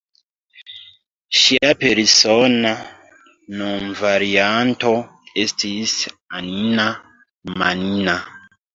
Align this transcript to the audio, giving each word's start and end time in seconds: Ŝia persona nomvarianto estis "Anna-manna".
Ŝia 1.39 1.71
persona 1.83 2.71
nomvarianto 3.61 4.97
estis 5.47 5.97
"Anna-manna". 6.43 8.23